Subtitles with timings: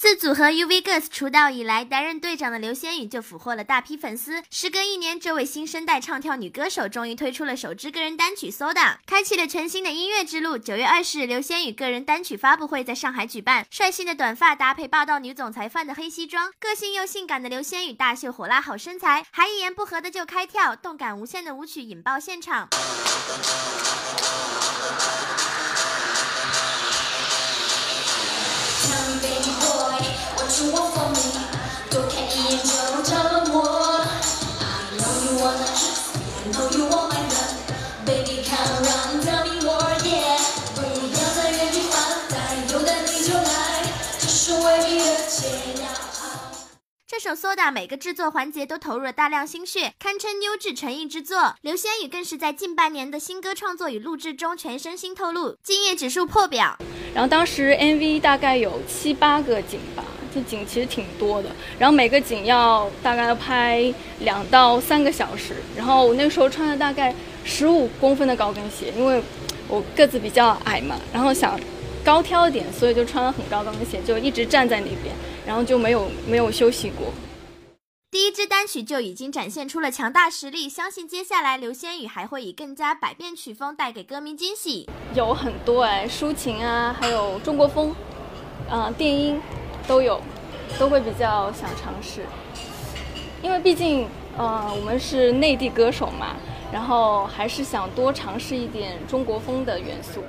[0.00, 4.42] 自组合 UV Girls 出道以来，担任队长的刘仙宇就俘获了大批粉丝。
[4.50, 8.72] 时隔一年，这位新生代唱跳女歌手终于推出了首支个人单曲《Soda》，
[9.04, 10.56] 开启了全新的音乐之路。
[10.56, 13.66] 九月二十日，刘仙宇个人单曲发布会在上海举办。
[13.70, 22.70] 率性的短发搭配霸道女总裁范的黑西装，个性又性感的刘仙宇大秀火辣好身材，还一言不合的就开跳，动感无限的舞曲引爆现场。
[47.06, 51.54] 这首《Soda》每个制作环节都投入了大量心血，堪称优质诚意之作。
[51.62, 56.76] 刘仙宇更是在近半年的新歌创作与录制中全身心透露，敬业指数破表。
[57.14, 61.48] 然后当时 MV 大概有七八个景吧，这景其实挺多的。
[61.78, 65.54] 然后每个景要大概要拍两到三个小时。
[65.76, 69.20] 然后我那时候穿了大概十五公分的高跟鞋，因为
[69.68, 71.58] 我个子比较矮嘛，然后想
[72.04, 75.14] 高挑一点，所以就穿了很高高跟鞋，就一直站在那边。
[75.46, 77.12] 然后就没有没有休息过。
[78.12, 84.88] 第一支单曲就已经展现出了强大实力，相信接下来刘仙宇还会以更加百变曲风带给歌迷惊喜。
[85.14, 87.94] 有很多哎，抒情啊，还有中国风，
[88.68, 89.40] 啊，电音
[89.86, 90.20] 都有，
[90.76, 92.26] 都会比较想尝试。
[93.44, 96.34] 因为毕竟，呃，我们是内地歌手嘛，
[96.72, 100.24] 然后还是想多尝试一点中国风的元素。